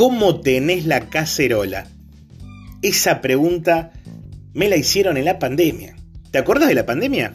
[0.00, 1.86] ¿Cómo tenés la cacerola?
[2.80, 3.92] Esa pregunta
[4.54, 5.94] me la hicieron en la pandemia.
[6.30, 7.34] ¿Te acuerdas de la pandemia?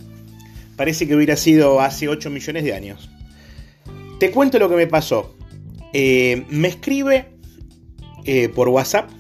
[0.75, 3.12] Parece que hubiera sido hace 8 millones de años.
[4.20, 5.35] Te cuento lo que me pasó.
[5.93, 7.28] Eh, me escribe
[8.24, 9.11] eh, por WhatsApp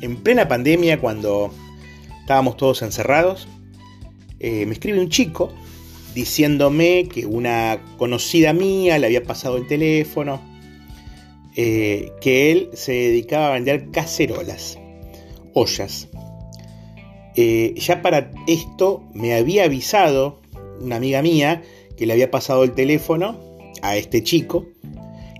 [0.00, 1.54] en plena pandemia cuando
[2.22, 3.46] estábamos todos encerrados.
[4.40, 5.54] Eh, me escribe un chico
[6.12, 10.49] diciéndome que una conocida mía le había pasado el teléfono,
[11.54, 14.78] que él se dedicaba a vender cacerolas,
[15.54, 16.08] ollas.
[17.34, 20.40] ya para esto me había avisado
[20.80, 21.62] una amiga mía
[21.96, 23.38] que le había pasado el teléfono
[23.82, 24.66] a este chico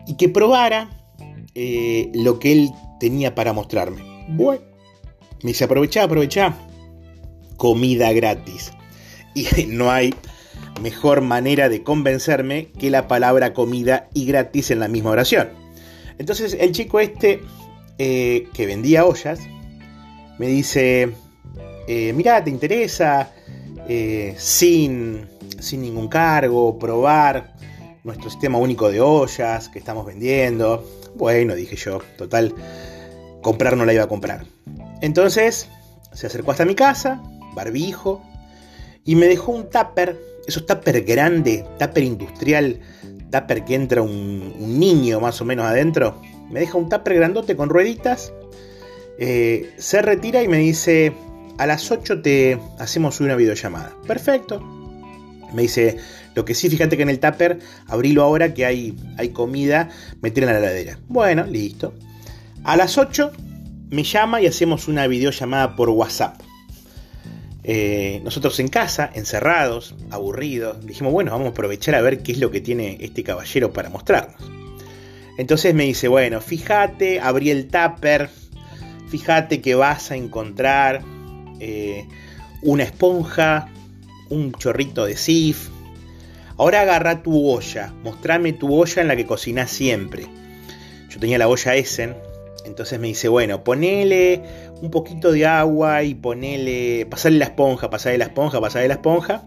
[0.07, 0.91] y que probara
[1.55, 4.03] eh, lo que él tenía para mostrarme.
[4.29, 4.63] Bueno,
[5.43, 6.57] me dice, aprovecha, aprovecha.
[7.57, 8.73] Comida gratis.
[9.35, 10.15] Y no hay
[10.83, 15.60] mejor manera de convencerme que la palabra comida y gratis en la misma oración.
[16.21, 17.41] Entonces el chico este
[17.97, 19.41] eh, que vendía ollas
[20.39, 21.15] me dice,
[21.89, 23.33] eh, mira, ¿te interesa?
[24.37, 25.27] sin,
[25.59, 27.55] sin ningún cargo, probar
[28.05, 30.89] nuestro sistema único de ollas que estamos vendiendo.
[31.17, 32.55] Bueno, dije yo, total,
[33.43, 34.45] comprar no la iba a comprar.
[35.01, 35.69] Entonces
[36.13, 37.21] se acercó hasta mi casa,
[37.55, 38.23] barbijo,
[39.05, 42.81] y me dejó un tupper, esos tupper grande, tupper industrial,
[43.31, 46.21] tupper que entra un, niño más o menos adentro.
[46.51, 48.33] Me deja un tupper grandote con rueditas.
[49.19, 51.13] Eh, se retira y me dice,
[51.59, 53.95] a las 8 te hacemos una videollamada.
[54.07, 54.61] Perfecto.
[55.53, 55.97] Me dice,
[56.35, 59.89] lo que sí, fíjate que en el tupper, abrilo ahora que hay, hay comida,
[60.21, 60.99] meter en la heladera.
[61.09, 61.95] Bueno, listo.
[62.65, 63.33] A las 8
[63.91, 66.41] me llama y hacemos una videollamada por WhatsApp.
[67.63, 72.39] Eh, nosotros en casa, encerrados, aburridos, dijimos, bueno, vamos a aprovechar a ver qué es
[72.39, 74.41] lo que tiene este caballero para mostrarnos.
[75.37, 78.31] Entonces me dice, bueno, fíjate, abrí el tupper,
[79.09, 81.03] fíjate que vas a encontrar
[81.61, 82.07] eh,
[82.63, 83.69] una esponja,
[84.29, 85.69] un chorrito de sif,
[86.61, 90.27] Ahora agarra tu olla, mostrame tu olla en la que cocinás siempre.
[91.09, 92.15] Yo tenía la olla Essen,
[92.67, 94.43] entonces me dice, bueno, ponele
[94.83, 99.47] un poquito de agua y ponele, pasale la esponja, pasale la esponja, pasale la esponja.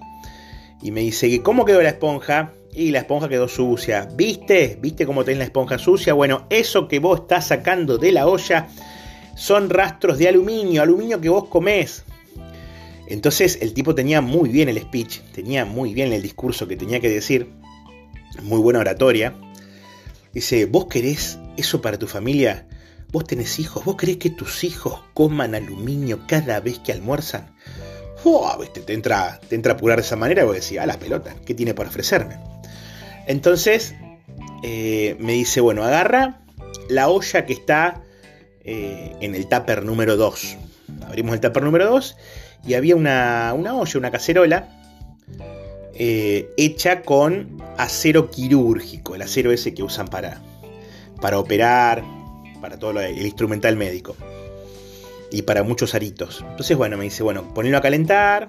[0.81, 2.51] Y me dice, ¿cómo quedó la esponja?
[2.73, 4.07] Y la esponja quedó sucia.
[4.15, 4.77] ¿Viste?
[4.81, 6.13] ¿Viste cómo tenés la esponja sucia?
[6.13, 8.67] Bueno, eso que vos estás sacando de la olla
[9.35, 12.03] son rastros de aluminio, aluminio que vos comés.
[13.07, 16.99] Entonces el tipo tenía muy bien el speech, tenía muy bien el discurso que tenía
[16.99, 17.47] que decir,
[18.43, 19.33] muy buena oratoria.
[20.33, 22.67] Dice, ¿vos querés eso para tu familia?
[23.13, 23.85] ¿Vos tenés hijos?
[23.85, 27.55] ¿Vos querés que tus hijos coman aluminio cada vez que almuerzan?
[28.23, 30.97] Oh, te, entra, te entra a apurar de esa manera y vos decís, a las
[30.97, 32.39] pelotas, ¿qué tiene por ofrecerme?
[33.27, 33.93] Entonces
[34.63, 36.41] eh, me dice, bueno, agarra
[36.89, 38.01] la olla que está
[38.63, 40.57] eh, en el tupper número 2.
[41.05, 42.17] Abrimos el tupper número 2
[42.65, 44.69] y había una, olla, una cacerola,
[45.93, 50.41] eh, hecha con acero quirúrgico, el acero ese que usan para,
[51.21, 52.03] para operar,
[52.63, 54.15] para todo el instrumental médico
[55.29, 56.45] y para muchos aritos.
[56.49, 58.47] Entonces, bueno, me dice, bueno, ponelo a calentar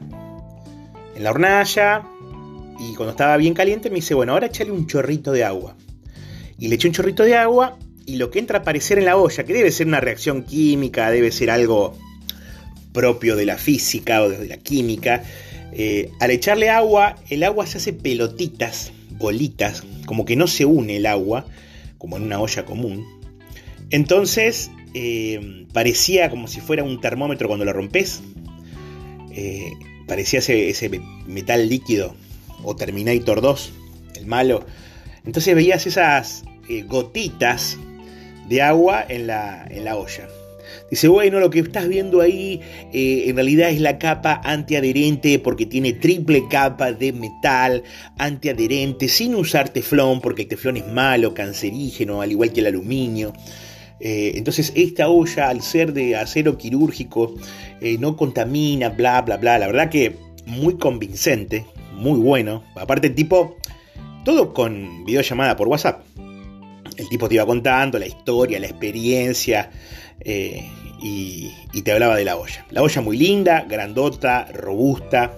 [1.16, 2.04] en la hornalla
[2.78, 5.74] y cuando estaba bien caliente me dice, bueno, ahora échale un chorrito de agua.
[6.60, 7.76] Y le eché un chorrito de agua
[8.06, 11.10] y lo que entra a aparecer en la olla, que debe ser una reacción química,
[11.10, 11.98] debe ser algo
[12.92, 15.24] propio de la física o de la química,
[15.72, 20.98] eh, al echarle agua, el agua se hace pelotitas, bolitas, como que no se une
[20.98, 21.46] el agua,
[21.98, 23.13] como en una olla común.
[23.94, 28.22] Entonces eh, parecía como si fuera un termómetro cuando lo rompes.
[29.30, 29.70] Eh,
[30.08, 32.16] parecía ese, metal líquido,
[32.64, 33.72] o Terminator 2,
[34.16, 34.66] el malo.
[35.24, 36.42] Entonces veías esas
[36.88, 37.78] gotitas
[38.48, 40.28] de agua en la, en la olla.
[40.90, 42.60] Dice, bueno, lo que estás viendo ahí
[42.92, 47.84] eh, en realidad es la capa antiadherente porque tiene triple capa de metal
[48.18, 53.32] antiadherente sin usar teflón porque el teflón es malo, cancerígeno, al igual que el aluminio.
[54.00, 57.34] Eh, entonces esta olla al ser de acero quirúrgico
[57.80, 59.58] eh, no contamina, bla, bla, bla.
[59.58, 62.64] La verdad que muy convincente, muy bueno.
[62.76, 63.56] Aparte el tipo,
[64.24, 66.04] todo con videollamada por WhatsApp.
[66.96, 69.70] El tipo te iba contando la historia, la experiencia,
[70.20, 70.64] eh,
[71.02, 71.50] y,
[71.82, 72.64] te hablaba de la olla.
[72.70, 75.34] La olla muy linda, grandota, robusta,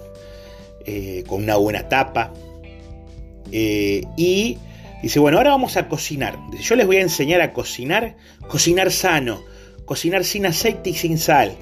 [1.27, 2.31] con una buena tapa.
[3.51, 4.57] Y
[5.01, 6.37] dice, bueno, ahora vamos a cocinar.
[6.59, 8.15] Yo les voy a enseñar a cocinar,
[8.47, 9.43] cocinar sano,
[9.85, 11.55] cocinar sin aceite y sin sal.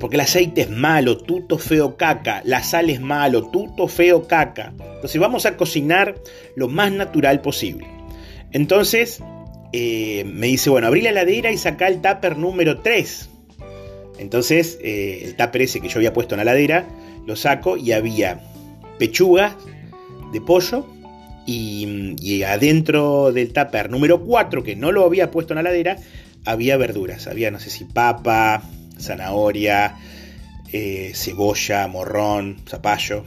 [0.00, 4.72] porque el aceite es malo, tuto feo caca, la sal es malo, tuto feo caca.
[4.78, 6.14] Entonces vamos a cocinar
[6.56, 7.86] lo más natural posible.
[8.52, 9.20] Entonces
[9.76, 13.28] eh, me dice, bueno, abrí la heladera y saca el tupper número 3.
[14.18, 16.86] Entonces, eh, el tupper ese que yo había puesto en la heladera,
[17.26, 18.40] lo saco y había
[19.00, 19.56] pechugas
[20.32, 20.86] de pollo
[21.46, 25.98] y, adentro del tupper número 4, que no lo había puesto en la heladera,
[26.44, 27.26] había verduras.
[27.26, 28.62] Había, no sé si papa,
[28.98, 29.96] zanahoria,
[30.72, 33.24] eh, cebolla, morrón, zapallo.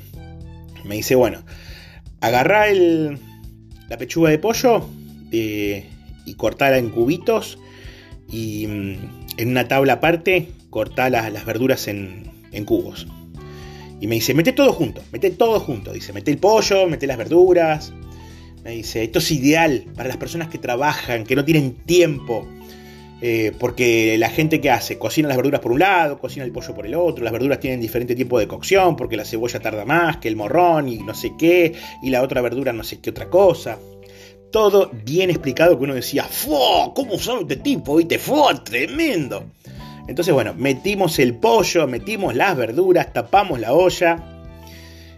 [0.84, 1.44] Me dice, bueno,
[2.22, 3.19] agarrá el,
[3.90, 4.88] la pechuga de pollo
[5.31, 5.86] eh,
[6.25, 7.58] y cortala en cubitos
[8.30, 8.96] y mm,
[9.38, 13.08] en una tabla aparte cortá las, las verduras en, en, cubos.
[14.00, 15.92] Y me dice, mete todo junto, mete todo junto.
[15.92, 17.94] Dice, mete el pollo, mete las verduras.
[18.68, 22.48] Dice, esto es ideal para las personas que trabajan, que no tienen tiempo
[23.19, 26.75] eh, porque la gente que hace, cocina las verduras por un lado, cocina el pollo
[26.75, 30.18] por el otro, las verduras tienen diferente tiempo de cocción, porque la cebolla tarda más
[30.18, 31.74] que el morrón y no sé qué,
[32.04, 33.80] y la otra verdura no sé qué otra cosa.
[34.52, 36.94] Todo bien explicado que uno decía, ¡Fua!
[36.94, 37.96] ¿Cómo sabe este tipo?
[37.96, 38.19] ¿Viste?
[38.19, 38.64] ¡Fua!
[38.64, 39.46] ¡Tremendo!
[40.08, 44.24] Entonces, bueno, metimos el pollo, metimos las verduras, tapamos la olla.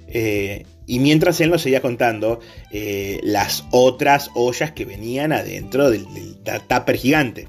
[0.07, 2.41] Eh, y mientras él nos seguía contando
[2.71, 7.47] eh, las otras ollas que venían adentro del, del tupper gigante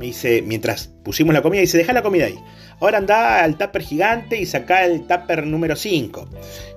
[0.00, 2.38] me dice, mientras pusimos la comida, dice, deja la comida ahí.
[2.80, 6.28] Ahora anda al tupper gigante y saca el tupper número 5.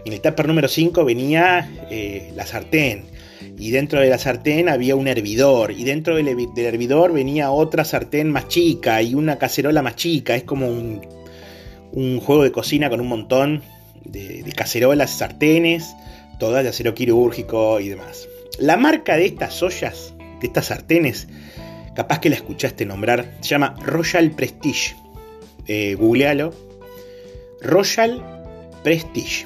[0.04, 3.06] Y en el tupper número 5 venía eh, la sartén.
[3.58, 5.72] Y dentro de la sartén había un hervidor.
[5.72, 10.36] Y dentro del, hervidor venía otra sartén más chica y una cacerola más chica.
[10.36, 13.64] Es como un, juego de cocina con un montón
[14.06, 15.96] de, de cacerolas, sartenes,
[16.40, 18.28] todas de acero quirúrgico y demás.
[18.60, 21.28] La marca de estas ollas, de estas sartenes,
[21.96, 24.96] capaz que la escuchaste nombrar, se llama Royal Prestige.
[25.68, 26.54] Eh, googlealo.
[27.62, 28.22] Royal
[28.84, 29.46] Prestige.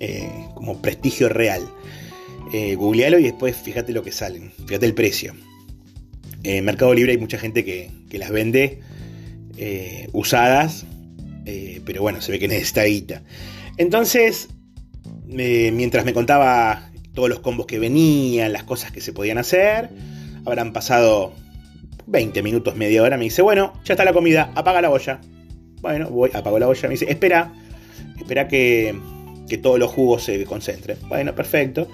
[0.00, 1.62] Eh, como prestigio real.
[2.52, 4.52] Eh, googlealo y después fíjate lo que salen.
[4.66, 5.34] Fíjate el precio.
[6.42, 8.80] En Mercado Libre hay mucha gente que, las vende
[10.12, 10.84] usadas.
[11.84, 13.22] pero bueno, se ve que necesita guita.
[13.76, 14.48] Entonces,
[15.26, 19.90] mientras me contaba todos los combos que venían, las cosas que se podían hacer,
[20.44, 21.32] habrán pasado
[22.06, 25.20] 20 minutos, media hora, me dice, bueno, ya está la comida, apaga la olla.
[25.80, 27.52] Bueno, voy, apago la olla, me dice, espera,
[28.18, 28.98] espera que,
[29.48, 30.98] que todos los jugos se concentren.
[31.08, 31.88] Bueno, perfecto.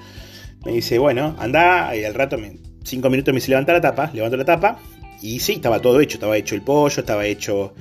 [0.65, 2.37] Me dice, bueno, anda, y al rato,
[2.85, 4.79] 5 minutos me dice, levanta la tapa, levanto la tapa,
[5.23, 7.75] y sí, estaba todo hecho, estaba hecho el pollo, estaba hecho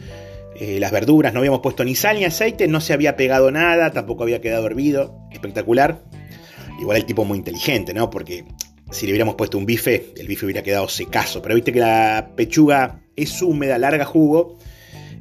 [0.60, 3.92] eh, las verduras, no habíamos puesto ni sal ni aceite, no se había pegado nada,
[3.92, 6.04] tampoco había quedado hervido, espectacular.
[6.82, 8.10] Igual el tipo muy inteligente, ¿no?
[8.10, 8.44] Porque
[8.92, 11.42] si le hubiéramos puesto un bife, el bife hubiera quedado secazo.
[11.42, 14.58] Pero viste que la pechuga es húmeda, larga jugo.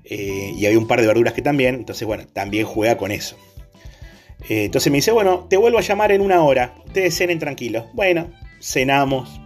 [0.04, 1.76] Eh, y había un par de verduras que también.
[1.76, 3.36] Entonces, bueno, también juega con eso.
[4.48, 6.74] Eh, entonces me dice, bueno, te vuelvo a llamar en una hora.
[6.84, 7.84] Ustedes cenen tranquilos.
[7.92, 9.40] Bueno, cenamos.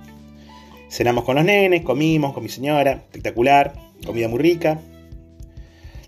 [0.89, 2.93] Cenamos con los nenes, comimos con mi señora.
[2.93, 3.75] Espectacular.
[4.06, 4.81] Comida muy rica.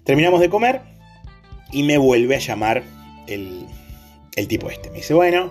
[0.05, 0.81] Terminamos de comer.
[1.73, 2.85] Y me vuelve a llamar
[3.27, 3.67] el,
[4.37, 4.91] el tipo este.
[4.91, 5.51] Me dice, bueno,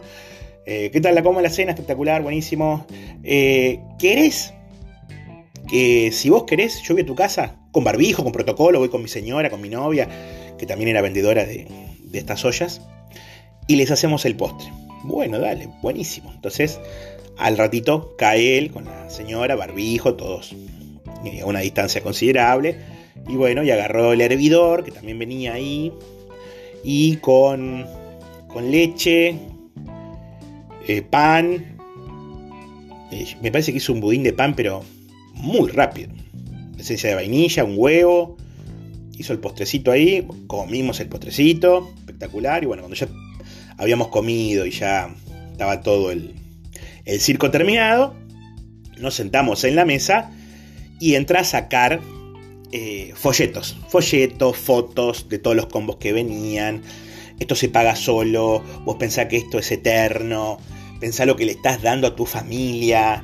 [0.65, 1.71] eh, ¿Qué tal la coma la cena?
[1.71, 2.85] Espectacular, buenísimo.
[3.23, 4.53] Eh, ¿Querés?
[5.67, 9.01] Que si vos querés, yo voy a tu casa con barbijo, con protocolo, voy con
[9.01, 10.07] mi señora, con mi novia,
[10.57, 11.67] que también era vendedora de,
[12.13, 12.81] estas ollas,
[13.67, 14.71] y les hacemos el postre.
[15.03, 16.31] Bueno, dale, buenísimo.
[16.33, 16.79] Entonces,
[17.37, 20.55] al ratito cae él con la señora, barbijo, todos
[21.41, 22.77] a una distancia considerable.
[23.27, 25.93] Y bueno, y agarró el hervidor, que también venía ahí,
[26.83, 27.85] y con,
[28.47, 29.37] con leche,
[30.87, 31.77] eh, pan.
[33.11, 34.83] Eh, me parece que hizo un budín de pan, pero
[35.33, 36.09] muy rápido.
[36.77, 38.37] Esencia de vainilla, un huevo.
[39.17, 42.63] Hizo el postrecito ahí, comimos el postrecito, espectacular.
[42.63, 43.07] Y bueno, cuando ya
[43.77, 45.15] habíamos comido y ya
[45.51, 46.33] estaba todo el,
[47.19, 48.15] circo terminado,
[48.97, 50.31] nos sentamos en la mesa
[50.99, 52.01] y entra a sacar
[52.75, 53.77] eh, folletos.
[53.87, 56.81] Folletos, fotos de todos los combos que venían.
[57.39, 60.57] Esto se paga solo, vos pensás que esto es eterno,
[60.99, 63.23] pensá lo que le estás dando a tu familia,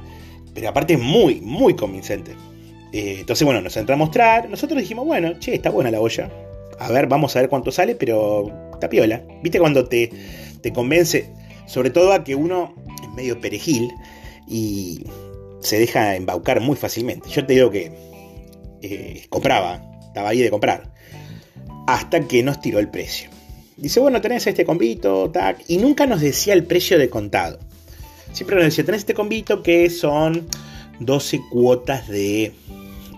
[0.54, 2.34] pero aparte es muy, muy convincente.
[2.94, 6.30] Eh, entonces, bueno, nos entra a mostrar, nosotros dijimos, bueno, che, está buena la olla,
[6.78, 9.24] a ver, vamos a ver cuánto sale, pero está piola.
[9.42, 10.12] ¿Viste cuando te,
[10.62, 11.32] te convence?
[11.66, 13.90] Sobre todo a que uno es medio perejil
[14.48, 15.06] y
[15.62, 17.30] se deja embaucar muy fácilmente.
[17.30, 18.09] Yo te digo que
[18.82, 20.92] eh, compraba, estaba ahí de comprar,
[21.88, 23.30] hasta que nos tiró el precio.
[23.78, 27.60] Dice, bueno, tenés este convito, tac, y nunca nos decía el precio de contado.
[28.34, 30.48] Siempre nos decía, tenés este convito que son
[31.00, 32.54] 12 cuotas de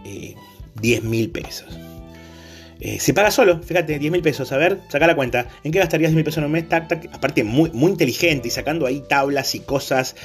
[0.06, 0.36] eh,
[0.82, 1.81] 10 mil pesos.
[2.84, 4.52] Eh, se paga solo, fíjate, 10 mil pesos.
[4.52, 5.48] A ver, saca la cuenta.
[5.64, 6.66] ¿En qué gastarías 10 mil pesos en un mes?
[6.72, 10.16] Aparte, muy, muy inteligente y sacando ahí tablas y cosas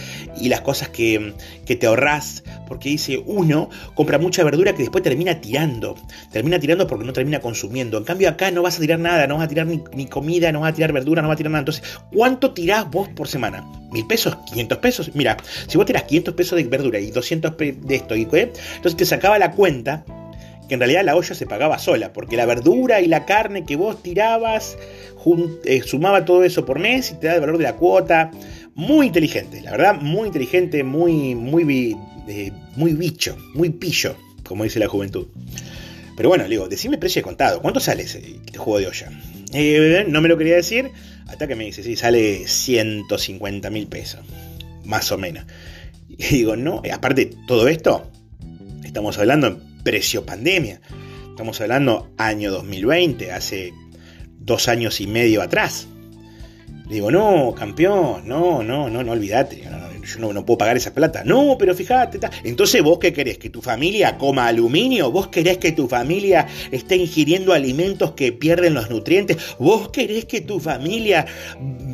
[0.40, 1.34] y las cosas que,
[1.66, 2.44] te ahorrás.
[2.66, 5.96] Porque dice, uno compra mucha verdura que después termina tirando.
[6.32, 7.98] Termina tirando porque no termina consumiendo.
[7.98, 10.60] En cambio, acá no vas a tirar nada, no vas a tirar ni, comida, no
[10.60, 11.60] vas a tirar verdura, no vas a tirar nada.
[11.60, 13.70] Entonces, ¿cuánto tirás vos por semana?
[13.92, 14.34] ¿Mil pesos?
[14.50, 15.10] ¿500 pesos?
[15.14, 15.36] Mira,
[15.66, 18.52] si vos tirás 500 pesos de verdura y 200 de esto, y, ¿eh?
[18.76, 20.04] entonces te sacaba la cuenta
[20.68, 23.76] que en realidad la olla se pagaba sola, porque la verdura y la carne que
[23.76, 24.76] vos tirabas
[25.64, 28.30] eh, sumaba todo eso por mes y te da el valor de la cuota.
[28.75, 31.96] Muy inteligente, la verdad, muy inteligente, muy, muy,
[32.28, 35.28] eh, muy bicho, muy pillo, como dice la juventud.
[36.16, 39.11] Pero bueno, le digo, decime precio de contado, ¿cuánto sale ese juego de olla?
[39.52, 40.90] Eh, no me lo quería decir,
[41.26, 44.20] hasta que me dice, sí, sale 150 mil pesos,
[44.85, 45.44] más o menos.
[46.08, 48.11] Y digo, no, aparte todo esto,
[48.85, 50.81] estamos hablando precio pandemia.
[51.28, 53.73] Estamos hablando año 2020, hace
[54.40, 55.87] dos años y medio atrás.
[56.88, 61.23] digo, no, campeón, no, no, no, no olvídate, yo no, puedo pagar esa plata.
[61.23, 65.71] No, pero fíjate, entonces vos qué querés, que tu familia coma aluminio, vos querés que
[65.71, 71.26] tu familia esté ingiriendo alimentos que pierden los nutrientes, vos querés que tu familia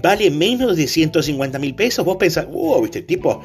[0.03, 3.43] vale menos de 150 mil pesos, vos pensás, wow, viste, tipo,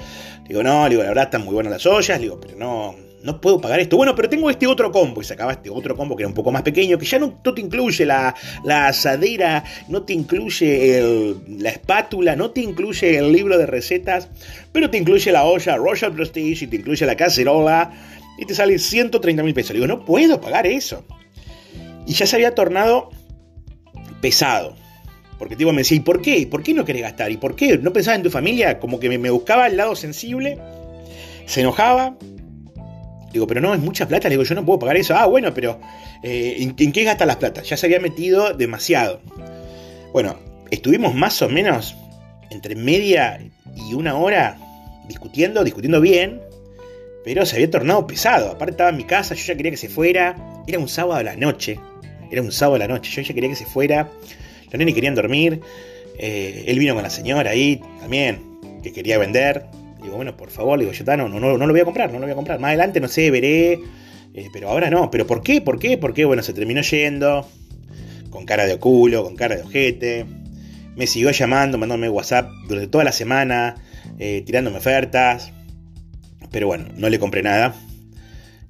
[0.47, 3.59] digo, no, digo, la verdad están muy buenas las ollas, digo, pero no, no puedo
[3.59, 3.97] pagar esto.
[3.97, 5.19] Bueno, pero tengo este otro combo.
[5.19, 7.59] Y sacaba este otro combo que era un poco más pequeño, que ya no, te
[7.59, 8.33] incluye la,
[8.65, 14.29] asadera, no te incluye la espátula, no te incluye el libro de recetas,
[14.71, 17.91] pero te incluye la olla Royal Prestige y te incluye la cacerola
[18.37, 19.71] y te sale 130 mil pesos.
[19.71, 21.03] Le digo, no puedo pagar eso.
[22.05, 23.09] Y ya se había tornado
[24.21, 24.73] pesado.
[25.37, 26.47] Porque tipo me decía, ¿y por qué?
[26.49, 27.29] ¿Por qué no querés gastar?
[27.29, 27.77] ¿Y por qué?
[27.77, 28.79] ¿No pensabas en tu familia?
[28.79, 30.57] Como que me, me buscaba el lado sensible,
[31.45, 32.15] se enojaba,
[33.31, 34.27] Digo, pero no, es mucha plata.
[34.29, 35.15] Le digo, yo no puedo pagar eso.
[35.15, 35.79] Ah, bueno, pero
[36.23, 37.61] eh, ¿en, qué gasta las plata?
[37.61, 39.21] Ya se había metido demasiado.
[40.13, 40.37] Bueno,
[40.71, 41.95] estuvimos más o menos
[42.49, 43.39] entre media
[43.75, 44.57] y una hora
[45.07, 46.41] discutiendo, discutiendo bien,
[47.23, 48.51] pero se había tornado pesado.
[48.51, 50.35] Aparte estaba en mi casa, yo ya quería que se fuera.
[50.65, 51.79] Era un sábado a la noche.
[52.31, 53.11] Era un sábado a la noche.
[53.11, 54.09] Yo ya quería que se fuera.
[54.65, 55.61] Los nenes querían dormir.
[56.17, 58.41] Eh, él vino con la señora ahí también,
[58.81, 59.65] que quería vender.
[60.07, 62.23] Digo, bueno, por favor, digo, yo no, no, no, lo voy a comprar, no lo
[62.23, 62.61] voy a comprar.
[62.61, 63.73] Más adelante, no sé, veré.
[64.33, 65.11] Eh, pero ahora no.
[65.11, 65.59] ¿Pero por qué?
[65.59, 65.97] ¿Por qué?
[65.97, 66.23] ¿Por qué?
[66.23, 67.45] Bueno, se terminó yendo.
[68.29, 70.25] Con cara de culo, con cara de ojete.
[70.95, 73.83] Me siguió llamando, mandándome WhatsApp durante toda la semana,
[74.17, 75.51] eh, tirándome ofertas.
[76.51, 77.75] Pero bueno, no le compré nada.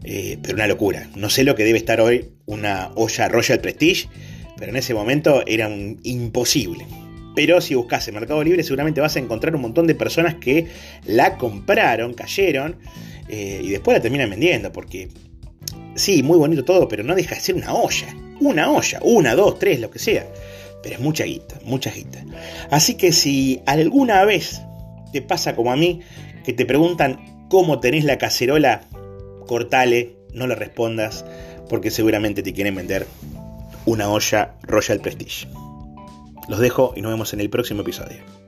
[0.03, 1.07] Eh, pero una locura.
[1.15, 4.09] No sé lo que debe estar hoy una olla Royal Prestige,
[4.57, 6.87] pero en ese momento era un imposible.
[7.37, 10.65] Pero si buscas en Mercado Libre seguramente vas a encontrar un montón de personas que
[11.05, 12.77] la compraron, cayeron
[13.29, 14.71] eh, y después la terminan vendiendo.
[14.71, 15.09] Porque
[15.93, 18.07] sí, muy bonito todo, pero no deja de ser una olla.
[18.39, 20.25] Una olla, una, dos, tres, lo que sea.
[20.81, 22.25] Pero es mucha guita, mucha guita.
[22.71, 24.59] Así que si alguna vez
[25.13, 25.99] te pasa como a mí,
[26.43, 28.81] que te preguntan cómo tenés la cacerola,
[29.45, 31.23] cortale, no le respondas,
[31.69, 33.05] porque seguramente te quieren vender
[33.85, 35.47] una olla Royal Prestige.
[36.47, 38.46] Los dejo y nos vemos en el próximo episodio.